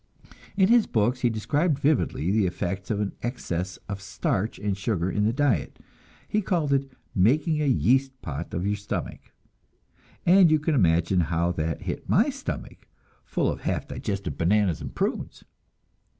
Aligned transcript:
In 0.57 0.69
his 0.69 0.87
books 0.87 1.19
he 1.19 1.29
described 1.29 1.77
vividly 1.77 2.31
the 2.31 2.47
effects 2.47 2.89
of 2.89 2.99
an 3.01 3.13
excess 3.21 3.77
of 3.87 4.01
starch 4.01 4.57
and 4.57 4.75
sugar 4.75 5.11
in 5.11 5.25
the 5.25 5.31
diet. 5.31 5.77
He 6.27 6.41
called 6.41 6.73
it 6.73 6.91
"making 7.13 7.61
a 7.61 7.67
yeast 7.67 8.19
pot 8.23 8.51
of 8.55 8.65
your 8.65 8.75
stomach"; 8.77 9.31
and 10.25 10.49
you 10.49 10.57
can 10.57 10.73
imagine 10.73 11.19
how 11.19 11.51
that 11.51 11.83
hit 11.83 12.09
my 12.09 12.31
stomach, 12.31 12.87
full 13.25 13.47
of 13.51 13.61
half 13.61 13.87
digested 13.87 14.39
bananas 14.39 14.81
and 14.81 14.95
prunes! 14.95 15.43